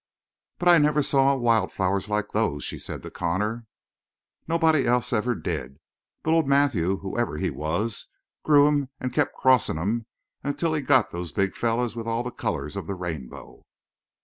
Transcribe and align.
"But 0.57 0.67
I 0.67 0.79
never 0.79 1.03
saw 1.03 1.35
wild 1.35 1.71
flowers 1.71 2.09
like 2.09 2.31
those," 2.31 2.63
she 2.63 2.79
said 2.79 3.03
to 3.03 3.11
Connor. 3.11 3.67
"Nobody 4.47 4.87
else 4.87 5.13
ever 5.13 5.35
did. 5.35 5.77
But 6.23 6.31
old 6.31 6.47
Matthew, 6.47 6.97
whoever 6.97 7.37
he 7.37 7.51
was, 7.51 8.07
grew 8.41 8.67
'em 8.67 8.89
and 8.99 9.13
kept 9.13 9.35
crossing 9.35 9.77
'em 9.77 10.07
until 10.43 10.73
he 10.73 10.81
got 10.81 11.11
those 11.11 11.31
big 11.31 11.55
fellows 11.55 11.95
with 11.95 12.07
all 12.07 12.23
the 12.23 12.31
colors 12.31 12.75
of 12.75 12.87
the 12.87 12.95
rainbow." 12.95 13.61